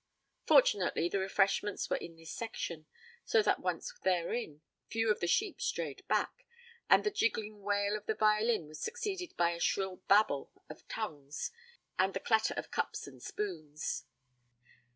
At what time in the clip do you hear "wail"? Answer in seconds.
7.61-7.95